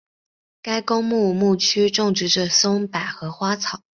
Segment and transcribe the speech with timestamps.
[0.63, 3.81] 该公墓墓区种植着松柏和花草。